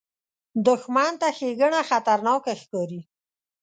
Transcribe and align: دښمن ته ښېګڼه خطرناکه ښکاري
دښمن 0.65 1.11
ته 1.21 1.27
ښېګڼه 1.37 1.81
خطرناکه 1.89 2.53
ښکاري 2.61 3.01